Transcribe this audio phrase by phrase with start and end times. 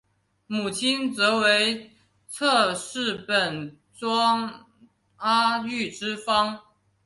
[0.47, 1.13] 母亲
[1.43, 1.91] 为
[2.27, 4.65] 侧室本庄
[5.17, 6.59] 阿玉之方。